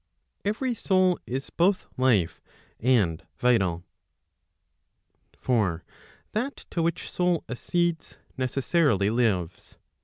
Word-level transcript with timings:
Every 0.43 0.73
soul 0.73 1.19
is 1.27 1.51
both 1.51 1.85
life 1.95 2.41
and 2.79 3.23
vital. 3.37 3.83
For 5.37 5.83
that 6.31 6.65
to 6.71 6.81
which 6.81 7.07
soul 7.11 7.43
accedes 7.47 8.17
necessarily 8.35 9.11
lives. 9.11 9.77